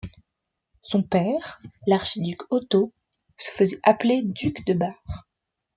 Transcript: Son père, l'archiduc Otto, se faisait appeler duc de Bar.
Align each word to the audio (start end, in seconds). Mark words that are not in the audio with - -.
Son 0.81 1.03
père, 1.03 1.61
l'archiduc 1.85 2.41
Otto, 2.51 2.91
se 3.37 3.51
faisait 3.51 3.79
appeler 3.83 4.23
duc 4.23 4.65
de 4.65 4.73
Bar. 4.73 5.27